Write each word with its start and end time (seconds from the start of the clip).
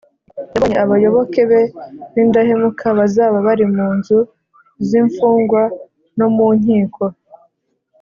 yabonye 0.51 0.77
abayoboke 0.83 1.41
be 1.49 1.61
b’indahemuka 2.13 2.85
bazaba 2.97 3.37
bari 3.47 3.65
mu 3.75 3.87
nzu 3.97 4.17
z’imfungwa 4.87 5.61
no 6.17 6.27
mu 6.35 6.47
nkiko 6.59 7.03